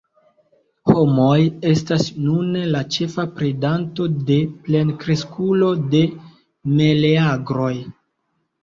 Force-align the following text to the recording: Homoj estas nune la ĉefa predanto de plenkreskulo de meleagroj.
Homoj 0.91 1.35
estas 1.71 2.07
nune 2.23 2.63
la 2.77 2.83
ĉefa 2.97 3.27
predanto 3.37 4.09
de 4.33 4.41
plenkreskulo 4.71 5.71
de 5.95 6.05
meleagroj. 6.81 7.75